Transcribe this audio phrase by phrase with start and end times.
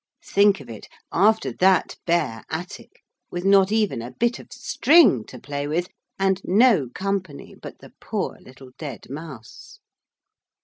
[0.25, 5.37] Think of it, after that bare attic, with not even a bit of string to
[5.37, 9.77] play with, and no company but the poor little dead mouse!